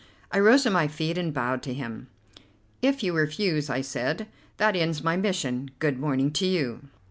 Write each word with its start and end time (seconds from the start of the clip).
I 0.31 0.39
rose 0.39 0.63
to 0.63 0.71
my 0.71 0.87
feet 0.87 1.15
and 1.15 1.31
bowed 1.31 1.61
to 1.61 1.75
him. 1.75 2.07
"If 2.81 3.03
you 3.03 3.13
refuse," 3.13 3.69
I 3.69 3.81
said, 3.81 4.25
"that 4.57 4.75
ends 4.75 5.03
my 5.03 5.15
mission. 5.15 5.69
Good 5.77 5.99
morning 5.99 6.31
to 6.31 6.45
you." 6.47 6.85